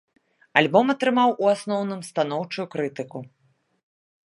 [0.61, 3.19] Альбом атрымаў у асноўным станоўчую крытыку.